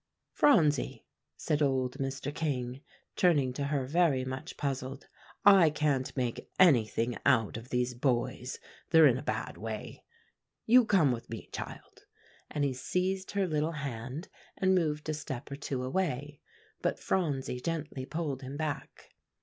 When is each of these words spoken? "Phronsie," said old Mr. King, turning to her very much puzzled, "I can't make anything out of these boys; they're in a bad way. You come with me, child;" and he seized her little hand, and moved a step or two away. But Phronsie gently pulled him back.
"Phronsie," 0.31 1.05
said 1.37 1.61
old 1.61 1.99
Mr. 1.99 2.33
King, 2.33 2.81
turning 3.15 3.53
to 3.53 3.65
her 3.65 3.85
very 3.85 4.25
much 4.25 4.57
puzzled, 4.57 5.07
"I 5.45 5.69
can't 5.69 6.17
make 6.17 6.49
anything 6.57 7.19
out 7.23 7.55
of 7.55 7.69
these 7.69 7.93
boys; 7.93 8.57
they're 8.89 9.05
in 9.05 9.19
a 9.19 9.21
bad 9.21 9.59
way. 9.59 10.03
You 10.65 10.85
come 10.87 11.11
with 11.11 11.29
me, 11.29 11.49
child;" 11.53 12.07
and 12.49 12.63
he 12.63 12.73
seized 12.73 13.29
her 13.33 13.45
little 13.45 13.73
hand, 13.73 14.27
and 14.57 14.73
moved 14.73 15.07
a 15.07 15.13
step 15.13 15.51
or 15.51 15.55
two 15.55 15.83
away. 15.83 16.41
But 16.81 16.97
Phronsie 16.97 17.61
gently 17.61 18.07
pulled 18.07 18.41
him 18.41 18.57
back. 18.57 19.13